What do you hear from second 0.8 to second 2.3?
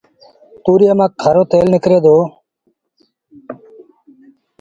مآݩ کآرو تيل نڪري دو